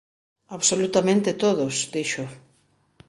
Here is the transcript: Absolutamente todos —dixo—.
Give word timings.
Absolutamente 0.57 1.37
todos 1.43 1.75
—dixo—. 1.93 2.25